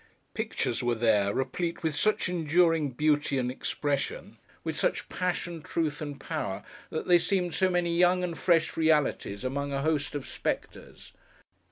Pictures 0.33 0.81
were 0.81 0.95
there, 0.95 1.31
replete 1.31 1.83
with 1.83 1.95
such 1.95 2.27
enduring 2.27 2.89
beauty 2.89 3.37
and 3.37 3.51
expression: 3.51 4.39
with 4.63 4.75
such 4.75 5.07
passion, 5.09 5.61
truth 5.61 6.01
and 6.01 6.19
power: 6.19 6.63
that 6.89 7.07
they 7.07 7.19
seemed 7.19 7.53
so 7.53 7.69
many 7.69 7.95
young 7.95 8.23
and 8.23 8.35
fresh 8.35 8.75
realities 8.75 9.43
among 9.43 9.71
a 9.71 9.83
host 9.83 10.15
of 10.15 10.25
spectres. 10.27 11.11